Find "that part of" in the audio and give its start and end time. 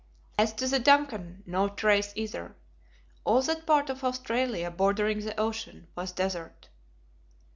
3.43-4.03